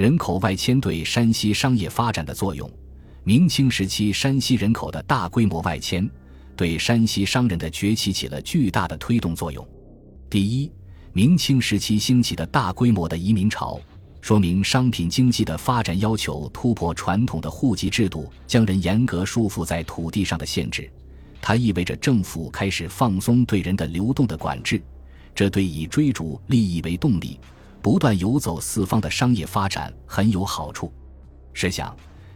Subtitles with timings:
[0.00, 2.66] 人口外迁对山西商业发展的作用。
[3.22, 6.08] 明清时期山西人口的大规模外迁，
[6.56, 9.68] 对山西商人的崛起起了巨大的推动作用。
[10.30, 10.72] 第一，
[11.12, 13.78] 明清时期兴起的大规模的移民潮，
[14.22, 20.90] 说明商品经济的发展要求突破传统的户籍制度，将人严格束缚在土地上的限制。
[21.42, 24.82] 它意味着政府开始放松对人的流动的管制，
[25.34, 27.38] 这对以追逐利益为动力、
[27.82, 30.92] 不断游走四方的商业发展很有好处。
[31.52, 31.94] 试想，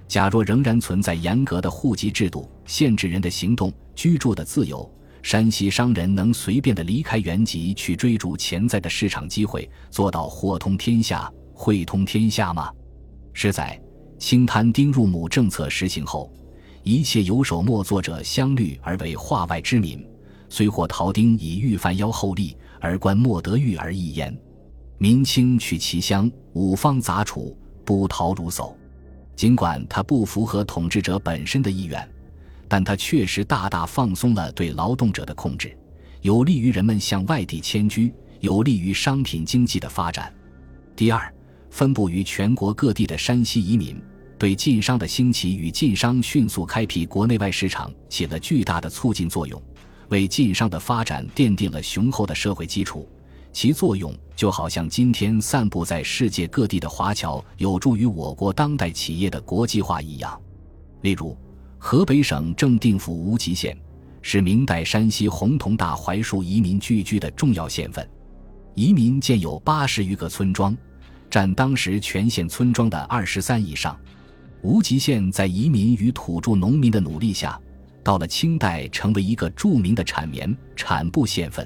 [0.09, 4.91] 假若仍然存在严格的户籍制度，限制人的行动、居住的自由，
[5.23, 12.71] 山西商人能随便的离开原籍去追逐潜在的市场机会，做到货通天下、汇通天下吗？
[13.33, 13.80] 是在
[14.19, 16.33] 清摊丁入亩政策实行后。
[16.83, 20.07] 一切游手莫作者相虑而为化外之民，
[20.51, 24.37] 虽获陶丁以欲犯妖后利，而官莫得欲而易焉。
[24.98, 28.77] 民清取其乡，五方杂处，不逃如走。
[29.37, 32.09] 尽管它不符合统治者本身的意愿，
[32.68, 35.77] 但它确实大大放松了对劳动者的控制，
[36.21, 40.33] 有利于人们向外地迁居，有利于商品经济的发展。
[40.95, 41.35] 第二，
[41.71, 44.01] 分布于全国各地的山西移民。
[44.37, 49.61] 对晋商的兴起与晋商迅速开辟国内外市场起了巨大的促进作用，
[50.09, 53.09] 为晋商的发展奠定了雄厚的社会基础。
[53.55, 60.38] 其作用就好像今天散布在世界各地的华侨有助于我国当代企业的国际化一样。
[61.02, 61.38] 例如，
[61.79, 63.79] 河北省正定府无极县
[64.22, 68.06] 是明代山西洪洞大槐树移民聚居的重要县份，
[68.75, 70.77] 移民建有八十余个村庄，
[71.31, 73.97] 占当时全县村庄的二十三以上。
[74.62, 77.56] 无极县在移民与土著农民的努力下，
[78.03, 81.65] 到了清代成为一个著名的产棉产布县份。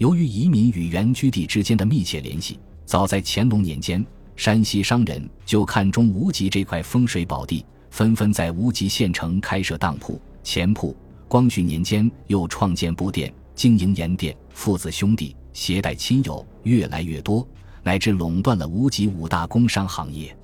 [0.00, 4.02] 由于移民与原居地之间的密切联系，早在乾隆年间，
[4.34, 10.96] 山西商人就看中无极这块风水宝地，纷纷在无极县城开设当铺、钱铺。
[11.28, 17.46] 光绪年间，又创建布店，经营盐店，父子兄弟携带亲友越来越多，
[17.82, 20.34] 乃至垄断了无极五大工商行业。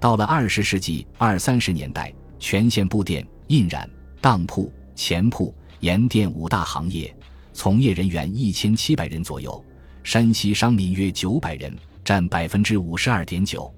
[0.00, 3.86] 到了二十世纪二三十年代，全县布店、印染、
[4.22, 7.14] 当铺、钱铺、盐店五大行业，
[7.54, 9.64] 从业人员一千七百人左右，
[10.02, 11.72] 山西商民约九百人，
[12.04, 13.72] 占百分之五十二点九。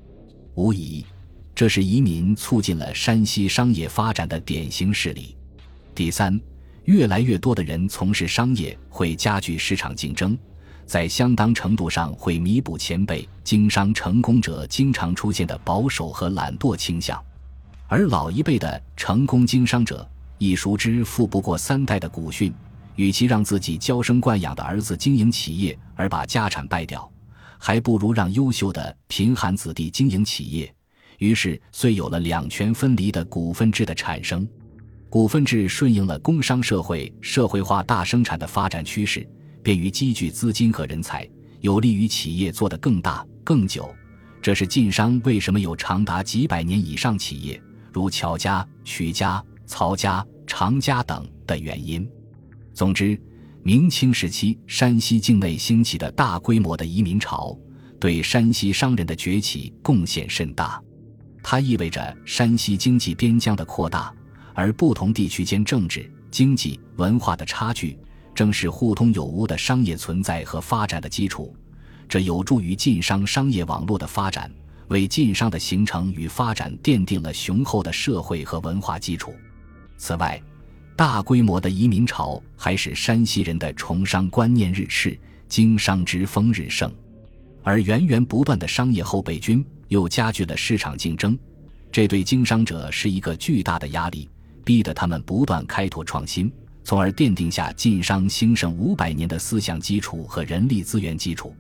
[0.54, 1.04] 无疑，
[1.54, 5.37] 这是移民促进了山西商业发展的典型事例。
[5.94, 6.41] 第三，
[6.84, 10.37] 越来越多的人从事商业，会加剧市场竞争。
[10.87, 17.22] 在相当程度上会弥补前辈经商成功者经常出现的保守和懒惰倾向，
[17.88, 20.08] 而老一辈的成功经商者
[20.38, 22.54] 亦熟知富不过三代的古训，
[22.96, 27.10] 与其让自己娇生惯养的儿子经营企业而把家产败掉，
[27.58, 30.74] 还不如让优秀的贫寒子弟经营企业。
[31.18, 34.46] 于是，遂有了两权分离的股份制的产生，
[35.08, 39.26] 股份制顺应了工商社会社会化大生产的发展趋势。
[39.62, 41.28] 便于积聚资金和人才，
[41.60, 43.92] 有利于企业做得更大更久。
[44.40, 47.60] 这是晋商为什么有长达几百年以上企业，
[47.92, 52.08] 如乔家、曲家、曹家、常家等的原因。
[52.76, 53.19] 总之，
[53.62, 57.56] 明清时期山西境内兴起的大规模的移民潮，
[57.98, 60.78] 对山西商人的崛起贡献甚大。
[61.42, 64.14] 它意味着山西经济边疆的扩大，
[64.53, 67.98] 而不同地区间政治、经济、文化的差距。
[68.34, 71.56] 正是互通有无的商业存在和发展的基础，
[72.06, 74.53] 这有助于晋商商业网络的发展，
[74.88, 79.34] 为晋商的形成与发展奠定了雄厚的社会和文化基础。
[79.97, 80.38] 此外，
[80.96, 86.90] 大规模的移民潮还使山西人的崇商观念日炽，经商之风日盛，
[87.62, 91.38] 而源源不断的商业后备军又加剧了市场竞争，
[91.92, 94.26] 这对经商者是一个巨大的压力，
[94.64, 96.50] 逼得他们不断开拓创新。
[96.82, 101.54] 从而奠定下晋商兴盛五百年的思想基础和人力资源基础。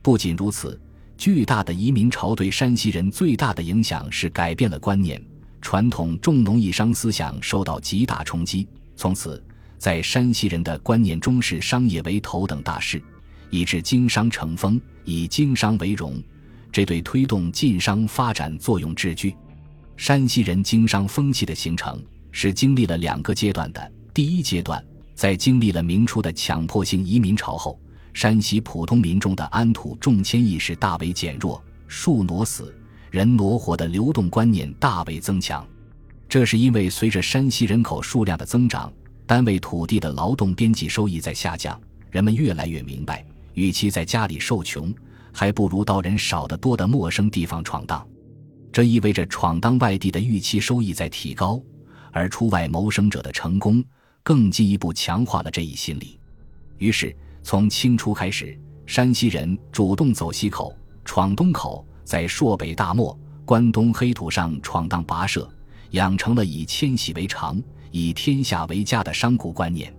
[0.00, 0.80] 不仅如此，
[1.16, 5.22] 巨大的移民潮对山西人最大的影响是改变了观念，
[5.62, 8.68] 传统重农抑商思想受到极大冲击。
[8.96, 9.42] 从此，
[9.78, 13.02] 在山西人的观念中视商业为头等大事，
[13.48, 16.22] 以致经商成风，以经商为荣。
[16.70, 19.34] 这对推动晋商发展作用至巨。
[19.96, 23.92] 山西人经商风气的形成是经历了两个阶段的。
[24.12, 27.78] 第一阶段，在经历了明初的强迫性移民潮后，
[28.14, 32.74] 山西普通民众的安土重迁意识大为减弱，树挪死，
[33.12, 35.62] 人挪活的流动观念大为增强。
[36.30, 38.90] 这是因为随着山西人口数量的增长，
[39.26, 41.78] 单位土地的劳动边际收益在下降，
[42.10, 43.22] 人们越来越明白，
[43.52, 44.90] 与其在家里受穷，
[45.30, 48.02] 还不如到人少得多的陌生地方闯荡。
[48.72, 51.62] 这意味着闯荡外地的预期收益在提高，
[52.12, 53.84] 而出外谋生者的成功
[54.22, 56.18] 更进一步强化了这一心理。
[56.78, 60.74] 于是，从清初开始，山西人主动走西口、
[61.04, 65.48] 闯东口，在朔北大漠、关东黑土上闯荡跋涉，
[65.90, 67.60] 养成了以迁徙为常、
[67.90, 69.94] 以天下为家的商贾观念。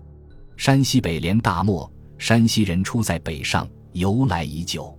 [0.55, 4.97] 山西北连大漠，山西人出在北上，由来已久。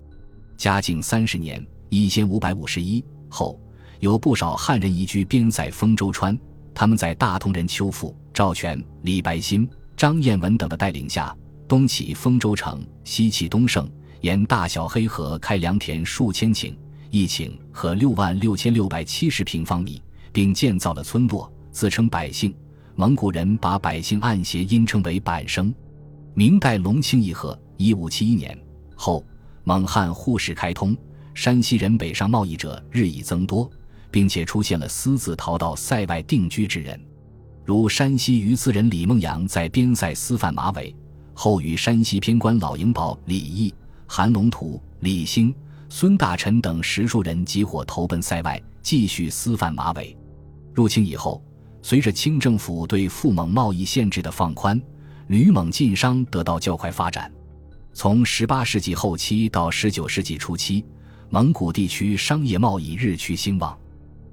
[0.56, 3.58] 嘉靖三十年（一千五百五十一）后，
[4.00, 6.38] 有不少汉人移居边塞丰州川。
[6.74, 11.34] 他们在大同人邱富、赵全、李白新、张彦文等的带领下，
[11.68, 13.88] 东起丰州城，西起东胜，
[14.22, 16.74] 沿大小黑河开良田数千顷，
[17.14, 20.02] 疫情和六万六千六百七十平方米，
[20.32, 22.52] 并建造了村落，自称百姓。
[22.96, 25.72] 蒙古人把百姓按谐音称为百生。
[26.34, 28.58] 明代隆庆议和（一五七一年）
[28.98, 29.24] 后，
[29.62, 30.96] 蒙汉互市开通，
[31.34, 33.70] 山西人北上贸易者日益增多，
[34.10, 37.00] 并且出现了私自逃到塞外定居之人，
[37.64, 40.92] 如山西榆次人李梦阳在边塞私贩马尾，
[41.32, 43.72] 后与山西偏关老营堡李毅、
[44.04, 45.54] 韩龙图、李兴、
[45.88, 50.16] 孙大臣等十数人集伙投奔塞外，继续私贩马尾。
[50.72, 51.42] 入清以后。
[51.86, 54.80] 随着清政府对赴蒙贸易限制的放宽，
[55.26, 57.30] 吕蒙晋商得到较快发展。
[57.92, 60.82] 从18世纪后期到19世纪初期，
[61.28, 63.78] 蒙古地区商业贸易日趋兴旺。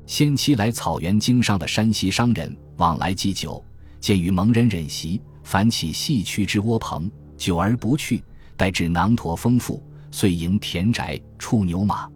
[0.06, 3.62] 先期来草原经商的山西商人往来既久，
[4.00, 8.24] 见于蒙人忍习，反起细曲之窝棚，久而不去，
[8.56, 12.08] 待至囊驼丰富，遂营田宅，畜牛马，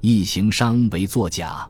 [0.00, 1.68] 一行商为作假。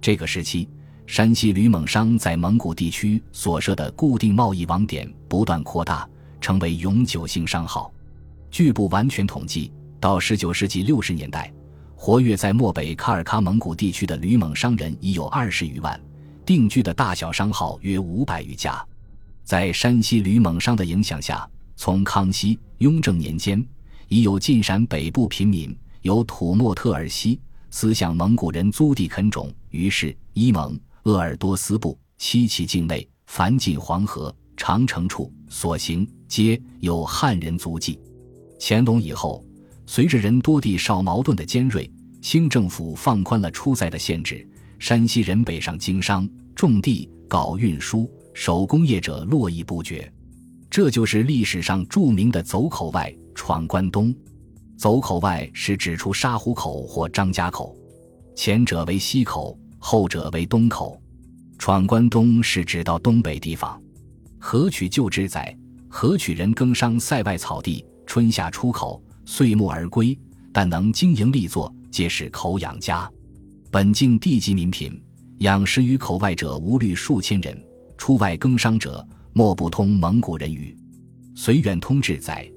[0.00, 0.68] 这个时期。
[1.04, 6.08] 山西旅蒙商在蒙古地区所设的固定贸易网点不断扩大，
[6.40, 7.92] 成为永久性商号。
[8.50, 9.70] 据不完全统计，
[10.00, 11.52] 到19世纪60年代，
[11.96, 16.00] 活跃在漠北喀尔喀蒙古地区的旅蒙商人已有二十余万，
[16.46, 18.82] 定居的大小商号约五百余家。
[19.44, 23.62] 在山西旅蒙商的影响下，从康熙、雍正年间，
[24.12, 30.78] 已有晋陕北部平民由土默特尔西思向蒙古人租地垦种，于是伊蒙。
[31.04, 37.98] 鄂尔多斯部、七旗境内，凡进黄河、长城处所行，皆有汉人足迹。
[38.60, 39.42] 乾隆以后，
[39.86, 44.46] 随着人多地少矛盾的尖锐，清政府放宽了出塞的限制，
[44.78, 50.12] 山西人北上经商、种地、搞运输、手工业者络绎不绝。
[50.68, 54.14] 这就是历史上著名的“走口外，闯关东”。
[54.76, 57.76] 走口外是指出沙湖口或张家口，
[58.34, 59.58] 前者为西口。
[59.84, 61.02] 后者为东口，
[61.58, 63.82] 闯关东是指到东北地方。
[64.38, 65.52] 河曲旧之载，
[65.88, 70.16] 河曲人耕商塞外草地，春夏出口，岁暮而归，
[70.52, 73.10] 但能经营立作，皆是口养家。
[73.72, 75.02] 本境地级民贫，
[75.38, 77.60] 养食于口外者无虑数千人，
[77.98, 80.76] 出外耕商者莫不通蒙古人语。
[81.34, 82.48] 随远通志载，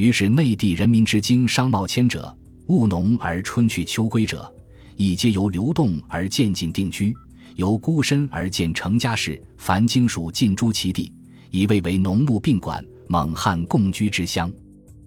[0.00, 2.34] 于是内地人民之经商贸迁者，
[2.68, 4.50] 务农而春去秋归者。
[4.96, 7.14] 以皆由流动而渐进定居，
[7.56, 9.38] 由孤身而渐成家室。
[9.58, 11.12] 凡经属尽诸其地，
[11.50, 14.50] 以为为农牧并管、蒙汉共居之乡。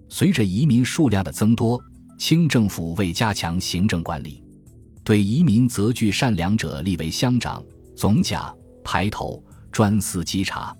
[0.08, 1.82] 随着移民数量的增多，
[2.16, 4.44] 清政府为加强行政管理，
[5.02, 7.60] 对移民择具善良者立为乡长、
[7.96, 8.54] 总甲、
[8.84, 9.42] 排头，
[9.72, 10.72] 专司稽查。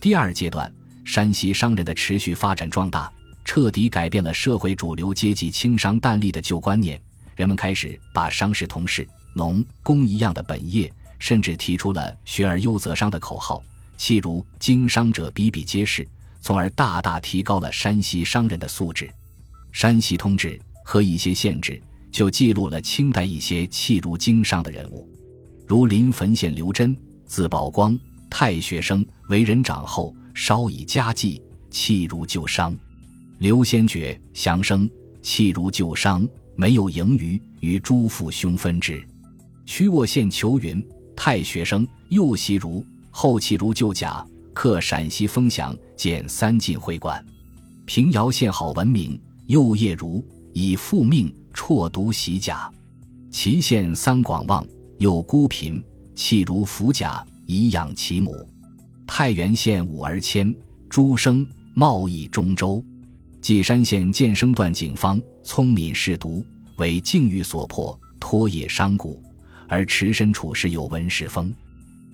[0.00, 0.72] 第二阶段，
[1.04, 3.12] 山西商人的持续发展壮大，
[3.52, 7.02] 彻底改变了社会主流阶级轻商淡利的旧观念。
[7.34, 9.04] 人们开始把商事同事、
[9.34, 10.88] 农工一样的本业，
[11.18, 13.60] 甚至提出了“学而优则商”的口号，
[13.98, 16.06] 譬如经商者比比皆是，
[16.40, 19.06] 从而大大提高了山西商人的素质。
[19.72, 20.50] 《山西通志》
[20.84, 25.08] 和一些县志就记录了清代一些弃儒经商的人物，
[25.66, 27.98] 如临汾县刘真，字宝光，
[28.30, 32.72] 太学生，为人长后，稍以家计，弃儒就商；
[33.40, 34.88] 刘先觉，祥生，
[35.22, 36.28] 气如旧伤。
[36.56, 39.02] 没有盈余，与诸父兄分之。
[39.64, 47.24] 曲沃县裘云，太学生，右袭儒，后弃如旧甲，克陕西丰祥，建三进会馆。
[47.86, 52.70] 平遥县好文明，右业儒，以复命，辍读习甲。
[53.30, 54.66] 祁县三广旺，
[54.98, 55.82] 又孤贫，
[56.14, 58.46] 弃儒服甲，以养其母。
[59.06, 60.54] 太原县五而谦，
[60.90, 62.84] 诸生，贸易中州。
[63.40, 66.44] 稷山县建生段警方，聪敏识读，
[66.76, 69.18] 为境遇所迫，托业商贾，
[69.66, 71.52] 而持身处事有文士风。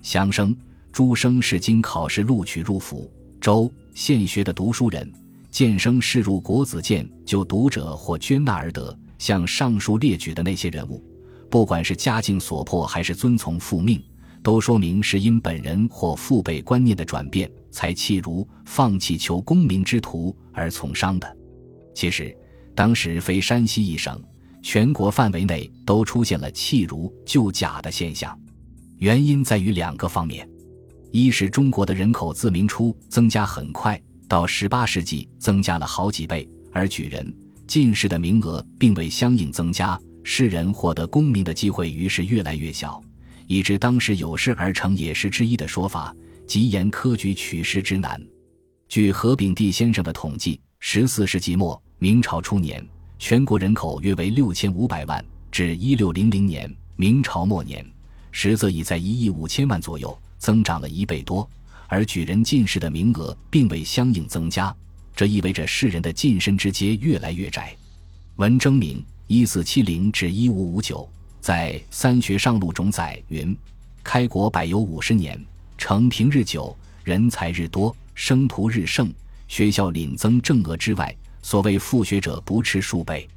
[0.01, 0.55] 乡生
[0.91, 5.11] 朱生是经考试录取入府州县学的读书人，
[5.51, 8.97] 建生试入国子监就读者或捐纳而得。
[9.17, 11.03] 像上述列举的那些人物，
[11.49, 14.01] 不管是家境所迫，还是遵从父命，
[14.47, 21.37] 都说明是因本人或父辈观念的转变，才弃儒放弃求功名之途而从商的。
[21.93, 22.33] 其实，
[22.73, 24.17] 当时非山西一省，
[24.63, 28.39] 全国范围内都出现了弃儒就贾的现象。
[28.99, 30.49] 原因在于两个方面：
[31.11, 37.35] 一是中国的人口自明初增加很快，到十八世纪增加了好几倍，而举人、
[37.67, 39.99] 进士的名额并未相应增加。
[40.23, 43.03] 士人获得功名的机会于是越来越小，
[43.47, 48.21] 以致当时有事而成也是之一的说法，即言科举取士之难。
[48.87, 52.85] 据何炳棣先生的统计，十四世纪末明朝初年，
[53.17, 55.19] 全国人口约为六千五百万；
[55.51, 57.85] 至一六零零年明朝末年，
[58.31, 61.49] 实则已在一亿五千万左右，增长了一倍多。
[61.87, 64.75] 而举人进士的名额并未相应增加，
[65.15, 67.75] 这意味着士人的晋升之阶越来越窄。
[68.35, 69.03] 文征明。
[69.29, 71.05] 一四七零至一五五九，
[71.39, 73.55] 在《三学上录》中载云
[74.03, 75.39] ：“开国百有五十年，
[75.77, 79.11] 承平日久，人才日多，生徒日盛，
[79.47, 83.27] 学校领增正额之外，所谓复学者不斥数倍。”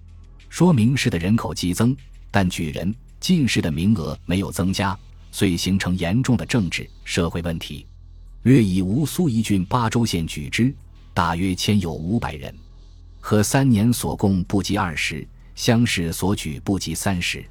[0.49, 1.97] 说明是的人口激增，
[2.31, 4.99] 但举人、进士的名额没有增加，
[5.31, 7.87] 遂形成严重的政治社会问题。
[8.43, 10.75] 略以吴苏一郡巴州县举之，
[11.15, 12.53] 大约迁有五百人，
[13.21, 15.25] 和三年所供不及二十。
[15.55, 17.45] 乡试所举不及三十，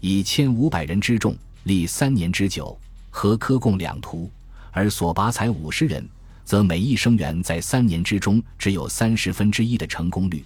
[0.00, 2.78] 以千五百人之众历三年之久，
[3.10, 4.30] 和科共两图，
[4.70, 6.08] 而所拔才五十人，
[6.44, 10.44] 则每一生员在三年之中只有三十分之一的成功率，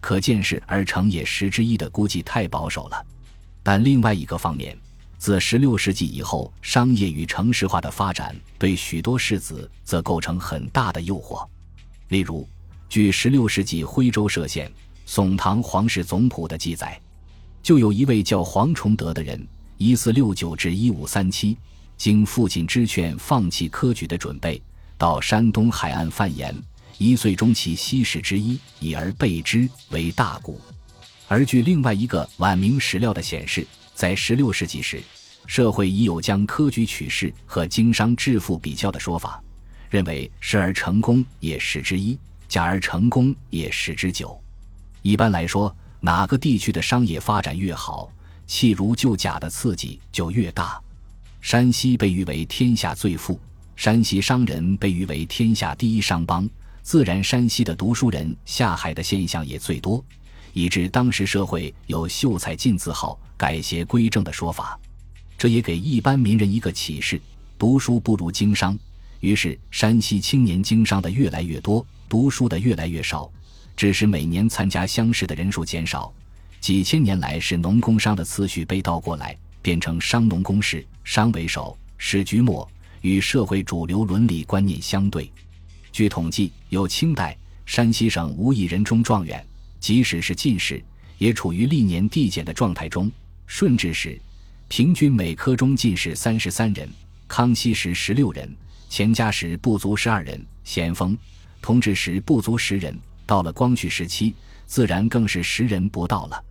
[0.00, 3.06] 可见是而成也十之一的估计太保守了。
[3.62, 4.76] 但另外一个方面，
[5.18, 11.46] 自十六世纪以后，商业与城市化的发展对许多士子则构成很大的诱惑。
[12.08, 12.48] 例如，
[12.88, 14.70] 据十六世纪徽州歙县。
[15.08, 17.00] 宋唐皇室总谱的记载，
[17.66, 19.44] 就有一位叫黄崇德的人，
[19.76, 21.56] 一四六九至一五三七，
[21.96, 24.62] 经父亲之劝，放弃科举的准备，
[24.96, 26.54] 到山东海岸贩盐，
[26.96, 30.54] 一岁中其西史之一，以而备之为大贾。
[31.26, 35.02] 而据另外一个晚明史料的显示，在十六世纪时，
[35.48, 39.42] 社会已有将科举取士和经商致富比较的说法，
[39.90, 44.40] 认为时而成功也十之一，假而成功也十之九。
[45.02, 45.76] 一般来说，
[46.06, 48.08] 哪个地区的商业发展越好，
[48.46, 50.80] 弃儒就甲的刺激就越大。
[51.40, 53.40] 山西被誉为天下最富，
[53.74, 56.48] 山西商人被誉为天下第一商帮，
[56.80, 60.04] 自然山西的读书人下海的现象也最多，
[60.52, 64.78] 以致当时社会有秀才进字号、改邪归正的说法。
[65.36, 67.20] 这也给一般民人一个启示：
[67.58, 68.78] 读书不如经商。
[69.18, 73.28] 于是，山西青年经商的越来越多，读书的越来越少。
[73.76, 76.10] 致使每年参加乡试的人数减少，
[76.60, 82.66] 几千年来是农工商的次序被倒过来，变成商农工事，商为首，士居末，
[83.02, 85.30] 与社会主流伦理观念相对。
[85.92, 89.44] 据统计，有清代山西省无一人中状元，
[89.78, 90.82] 即使是进士，
[91.18, 93.12] 也处于历年递减的状态中。
[93.46, 94.18] 顺治时，
[94.68, 96.88] 平均每科中进士三十三人；
[97.28, 98.48] 康熙时十六人；
[98.90, 101.16] 乾嘉时不足十二人；咸丰、
[101.60, 102.98] 同治时不足十人。
[103.26, 106.44] 到了光绪时期，自然更是时人不到了。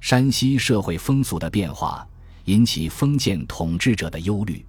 [0.00, 2.06] 山西社会风俗的变化
[2.46, 4.64] 引起封建统治者的忧虑。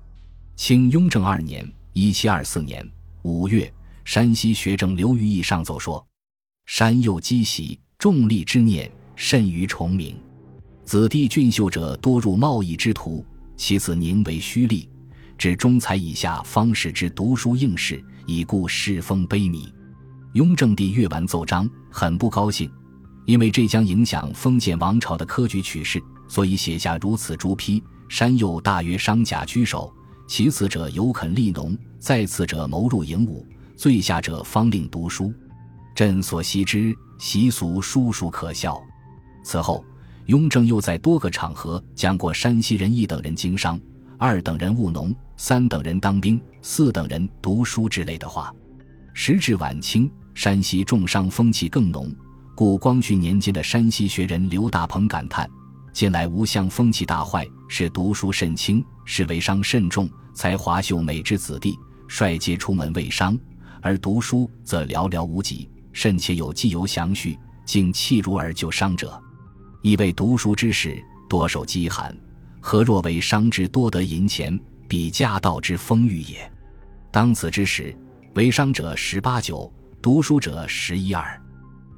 [0.55, 2.87] 清雍正二年（一七二四年）
[3.23, 3.73] 五月，
[4.05, 6.05] 山西学政刘于义上奏说
[6.67, 10.17] ：“山右积习，重利之念甚于崇明。
[10.85, 13.25] 子弟俊秀者多入贸易之途，
[13.57, 14.87] 其子宁为虚利，
[15.37, 19.69] 至中才以下方使之读书应试，以故世风卑靡。”
[20.35, 22.69] 雍正帝阅完奏章，很不高兴，
[23.23, 29.89] 因为这将影响封建王朝的科举取士，所以写下如此朱批：山右大约商贾居首，
[30.27, 35.33] 其次者有肯立农，再次者谋入营武，最下者方令读书。
[35.95, 38.77] 朕所悉之习俗，殊属可笑。
[39.41, 39.85] 此后，
[40.25, 43.79] 雍正又在多个场合讲过山西人一等人经商，
[44.17, 48.53] 二等人务农，三等人当兵，四等人读书之类的话。
[49.13, 50.11] 时至晚清。
[50.35, 52.13] 山西重商风气更浓，
[52.53, 55.49] 故光绪年间的山西学人刘大鹏感叹
[55.93, 63.39] ：“近来吴乡风气大坏，是读书甚轻，是为商甚重，才华秀美之子弟，率皆出门为商，
[63.81, 69.17] 而读书则寥寥无几，甚且有既游详序，竟弃儒而就商者。
[69.81, 72.13] 以为读书之士多受饥寒，
[72.59, 76.51] 何若为商之多得银钱，比家道之丰裕也？
[77.09, 77.97] 当此之时，
[78.33, 79.71] 为商者十八九。”
[80.05, 81.41] 读书者十一二，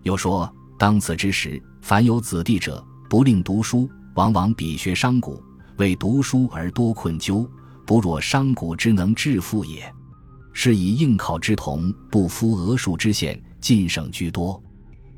[0.03, 0.49] 又说：
[0.79, 5.37] 当此之时，凡有子弟者，不令读书，往往比学商贾，
[5.75, 7.45] 为读书而多困究，
[7.85, 9.93] 不若商贾之能致富也。
[10.53, 14.63] 是以应考之童不敷额数之县，进省居多。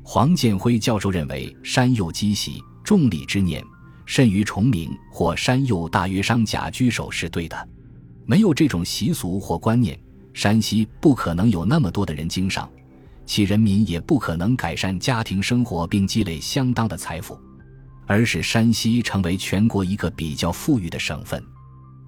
[0.02, 3.64] 黄建辉教授认为，山右积习重礼之念，
[4.04, 7.68] 甚于崇明或山右大约商贾居首是对的。
[8.26, 9.96] 没有这种习俗或观念，
[10.34, 12.68] 山西不可能有那么多的人经商，
[13.30, 17.40] 其人民也不可能改善家庭生活并积累相当的财富，
[18.04, 21.40] 而使山西成为全国一个比较富裕的省份。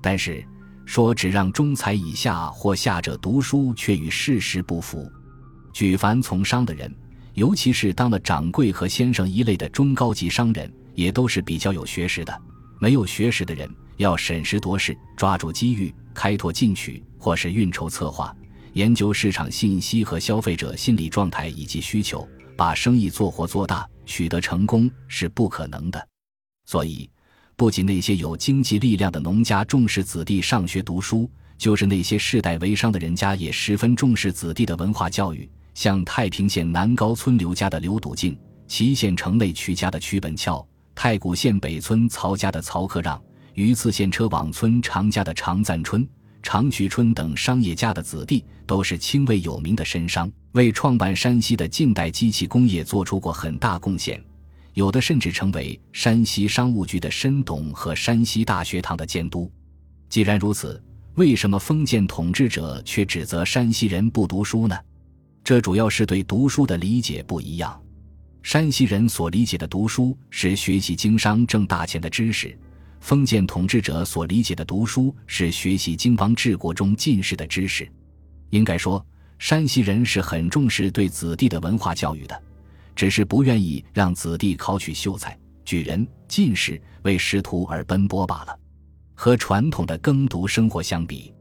[0.02, 0.44] 但是。
[0.84, 5.08] 说只让中才以下或下者读书，却与事实不符。
[5.72, 6.92] 举凡从商的人，
[7.34, 12.42] 尤其是当了掌柜和先生一类的中高级商人，也都是比较有学识的。
[12.80, 18.34] 没有学识的人，要审时度势，抓住机遇，开拓进取，或是运筹策划，
[18.72, 22.26] 研究市场信息和消费者心理状态以及需求，
[22.56, 26.08] 把生意做活做大，取得成功是不可能的。
[26.66, 27.08] 所以。
[27.54, 35.48] 不仅那些有经济力量的农家重视子弟上学读书，就是那些世代为商的人家也十分重视子弟的文化教育。
[35.74, 38.36] 像太平县南高村刘家的刘笃敬，
[38.66, 43.22] 祁县城内曲家的曲本翘，太谷县北村曹家的曹克让，
[43.54, 46.08] 榆次县车网村常家的常赞春、
[46.42, 54.22] 常渠春等商业家的子弟，都是清位有名的绅商，为创办山西的近代机器工业做出过很大贡献。
[54.74, 59.50] 有的甚至成为山西商务局的深董和山西大学堂的监督。
[60.08, 60.82] 既然如此，
[61.14, 64.78] 为什么封建统治者却指责山西人不读书呢？
[65.44, 67.78] 这主要是对读书的理解不一样。
[68.42, 72.58] 山西人所理解的读书是学习经商挣大钱的知识，
[73.02, 77.86] 封建统治者所理解的读书是学习经邦治国中进士的知识。
[78.50, 79.04] 应该说，
[79.40, 82.42] 山西人是很重视对子弟的文化教育的。
[82.94, 88.56] 只是不愿意让子弟考取秀才、举人、进士为仕途而奔波罢了。
[89.14, 91.34] 和传统的耕读生活相比，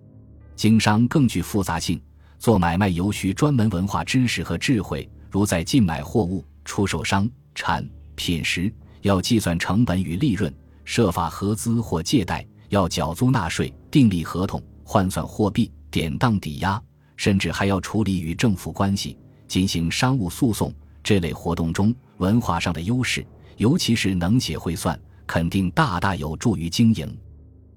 [0.56, 2.02] 经商更具复杂性。
[2.40, 10.52] 做买卖尤需专门文化知识和智慧，如在进买货物、出售商产品时，要计算成本与利润，
[10.92, 16.84] 设法合资或借贷，要缴租纳税、订立合同、换算货币、典当抵押，
[17.16, 20.70] 甚至还要处理与政府关系，进行商务诉讼。
[21.02, 23.26] 这类活动中，文化上的优势，
[23.56, 27.18] 尤其是能写会算，肯定大大有助于经营。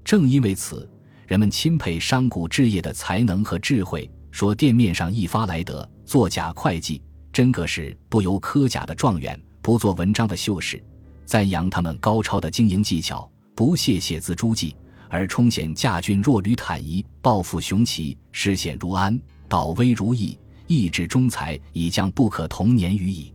[0.04, 0.90] 正因为此，
[1.28, 7.00] 人们钦佩商贾置业的才能和智慧，说店面上一发来得作假会计，
[7.32, 10.82] 真个是不由科甲的状元，不做文章的秀士，
[11.24, 14.76] 赞扬他们高超的经营技巧，不屑写字诸记，
[15.08, 20.38] 而充显驾俊若履坦夷，抱负雄奇，视险如安，导危如易。
[20.66, 23.34] 意志忠才已将不可同年于矣。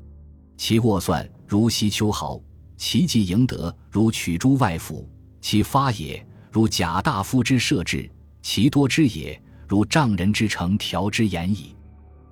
[0.57, 2.41] 其握算如西秋毫，
[2.75, 5.07] 其计赢得如取诸外府，
[5.39, 8.09] 其发也如贾大夫之设置，
[8.41, 11.75] 其多之也如丈人之成条之言矣。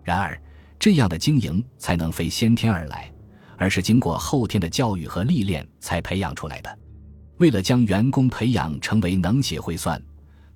[0.04, 0.41] 然而，
[0.80, 3.12] 这样的经营才能非先天而来，
[3.58, 6.80] 而是经过后天的教育和历练才培养出来的。
[7.38, 10.02] 为了将员工培养成为能写会算、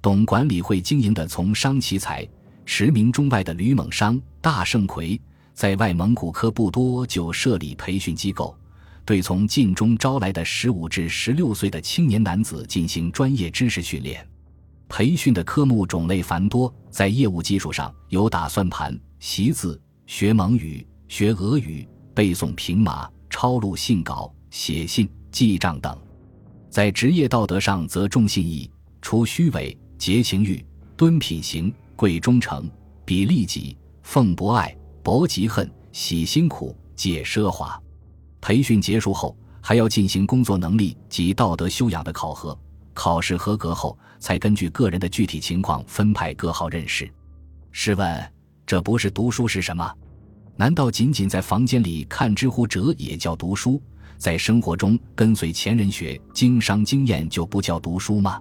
[0.02, 2.26] 懂管理会经营的从商奇才。
[2.64, 5.20] 驰名中外的吕蒙商大盛奎，
[5.54, 8.56] 在外蒙古科不多就设立培训机构，
[9.04, 14.26] 对从晋中招来的十五至十六岁的青年男子进行专业知识训练。
[14.88, 25.94] 培训的科目种类繁多，在业务技术上有打算盘、习字、学蒙语、学俄语、背诵平码、抄录信稿、写信、记账等；
[26.70, 28.70] 在职业道德上则重信义、
[29.02, 31.74] 除虚伪、节情欲、敦品行。
[31.94, 32.68] 贵忠诚，
[33.06, 37.80] 比利己，奉博爱，博嫉恨，喜辛苦，戒奢华。
[38.42, 42.58] 培训结束后，还要进行工作能力及道德修养的考核。
[42.96, 47.08] 考试合格后，才根据个人的具体情况分派各号任事。
[47.72, 48.34] 试问，
[48.66, 49.94] 这不是读书是什么？
[50.62, 53.82] 难道仅仅在房间里看知乎者也叫读书？
[54.20, 58.40] 在生活中跟随前人学经商经验就不叫读书吗？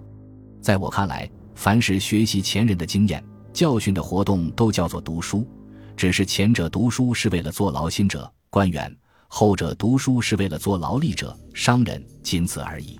[0.61, 3.23] 在我看来，凡是学习前人的经验。
[3.51, 5.47] 教训的活动都叫做读书，
[5.97, 8.95] 只是前者读书是为了做劳心者官员，
[9.27, 12.99] 后者读书是为了做劳力者商人，仅此而已。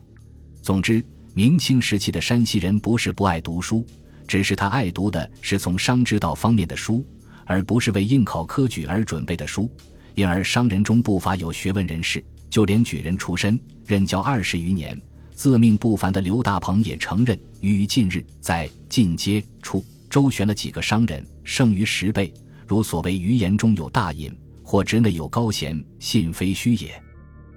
[0.63, 1.05] 总之，
[1.35, 3.85] 明清时期的山西人不是不爱读书，
[4.27, 7.05] 只是他爱读的是从商之道方面的书，
[7.45, 9.69] 而不是为应考科举而准备的书。
[10.15, 14.99] 因而，商人中不乏有学问人士，就连举人出身、任教二十余年、
[15.33, 19.83] 自命不凡的刘大鹏也承认，于近日在进阶处。
[20.09, 22.33] 周旋了几个商人，胜于十倍。
[22.67, 24.29] 如所谓余言中有大隐，
[24.61, 27.01] 或之内有高贤，信非虚也。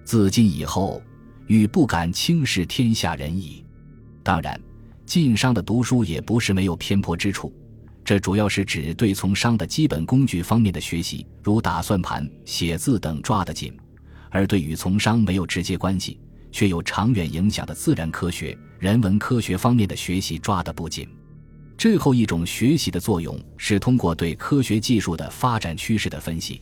[0.05, 1.03] 自今以后，
[1.49, 3.65] 与不敢轻视天下人矣。
[4.23, 4.61] 当然，
[5.05, 7.53] 晋商的读书也不是没有偏颇之处，
[8.05, 13.73] 这主要是指对从商的基本工具方面的学习，如打算盘、写字等抓得紧；
[14.29, 16.21] 而对与从商没有直接关系
[16.53, 21.09] 却有长远影响的自然科学、人文科学方面的学习抓得不紧。
[21.79, 26.61] 最后一种学习的作用是通过对科学技术的发展趋势的分析。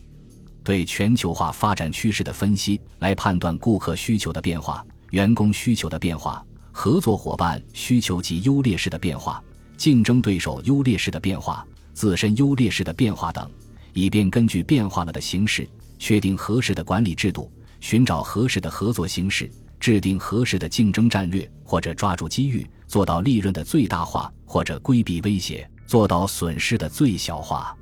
[0.65, 9.43] 对全球化发展趋势的分析，来判断顾客需求的变化、员工需求的变化、合作伙伴需求及优劣势的变化、
[9.83, 13.51] 竞争对手优劣势的变化、自身优劣势的变化等，
[13.95, 15.69] 以便根据变化了的形势，
[15.99, 27.77] 确定合适的管理制度，寻找合适的合作形式，制定合适的竞争战略，或者抓住机遇，做到利润的最大化，或者规避威胁，做到损失的最小化。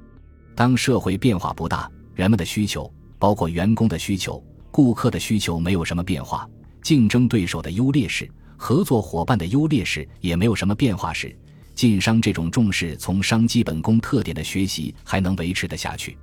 [0.55, 1.87] 当社会变化不大。
[2.15, 6.49] 人们的需求，包括员工的需求、顾客的需求，没有什么变化；
[6.83, 11.37] 竞争对手的优劣势、合作伙伴的优劣势也没有什么变化时，
[11.74, 16.16] 晋商这种重视从商基本功特点的学习还能维持得下去。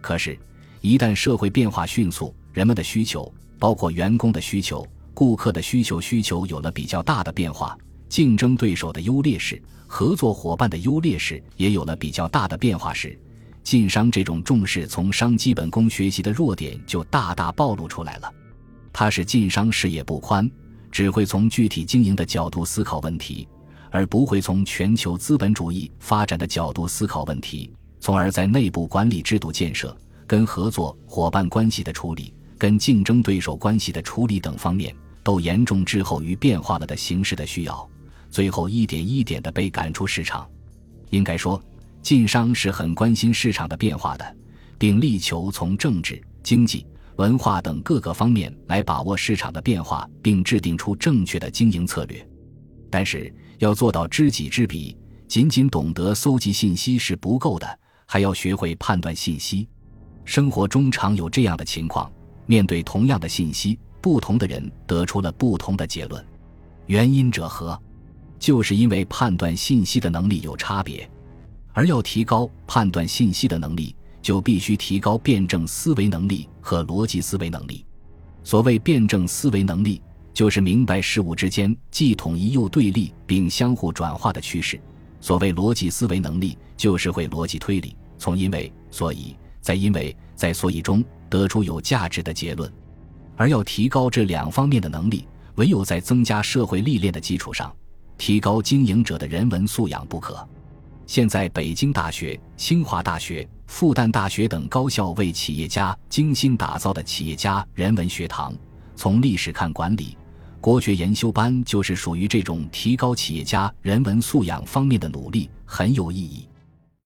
[0.00, 0.38] 可是，
[0.80, 7.76] 一旦社会变化迅速，人们的需求，包括员工的需求、顾客的需求，需求有了比较大的变化；
[8.08, 13.18] 竞争对手的优劣势、合作伙伴的优劣势也有了比较大的变化时，
[13.62, 18.32] 晋商这种重视从商基本功学习的弱点就大大暴露出来了。
[18.92, 20.50] 它使晋商视野不宽，
[20.90, 23.48] 只会从具体经营的角度思考问题，
[23.94, 37.88] 而不会从全球资本主义发展的角度思考问题，从而在内部管理制度建设、跟合作伙伴关系的处理、跟竞争对手关系的处理等方面，都严重滞后于变化了的形势的需要，
[38.30, 40.44] 最后一点一点的被赶出市场。
[41.10, 41.62] 应该说。
[42.02, 44.36] 晋商是很关心市场的变化的，
[44.76, 52.28] 并力求从政治、经济、文化等各个方面来把握市场的变化，并制定出正确的经营策略。
[52.90, 54.96] 但是，要做到知己知彼，
[55.28, 59.68] 仅仅懂得搜集信息是不够的，还要学会判断信息。
[60.24, 62.10] 生活中常有这样的情况：
[62.46, 66.24] 面对同样的信息，不同的人得出了不同的结论。
[66.86, 67.80] 原因者何？
[68.38, 71.08] 就是因为判断信息的能力有差别。
[71.72, 77.84] 而要提高判断信息的能力，就必须提高辩证思维能力和逻辑思维能力。
[78.42, 80.00] 所谓辩证思维能力，
[80.34, 84.76] 就是明白事物之间既统一又对立，并相互转化的趋势；
[85.20, 92.70] 所谓逻辑思维能力，就是会逻辑推理，从因为、所以，在因为、在所以中得出有价值的结论。
[93.36, 97.72] 而要提高这两方面的能力，唯有在增加社会历练的基础上，
[98.18, 100.46] 提高经营者的人文素养不可。
[101.06, 108.52] 现在，北京大学、清华大学、复旦大学等高校为企业家精心打造的企业家人文学堂，
[108.96, 110.16] 从历史看管理，
[110.64, 116.48] 国学研修班就是属于这种提高企业家人文素养方面的努力，很有意义。